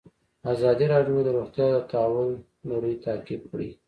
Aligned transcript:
ازادي 0.53 0.85
راډیو 0.93 1.17
د 1.23 1.29
روغتیا 1.37 1.65
د 1.73 1.77
تحول 1.91 2.29
لړۍ 2.71 2.93
تعقیب 3.05 3.41
کړې. 3.51 3.69